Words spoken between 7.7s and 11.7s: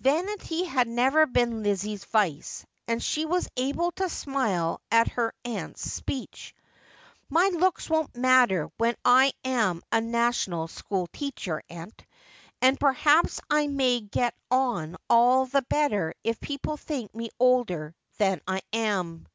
won't matter when I am a national school teacher,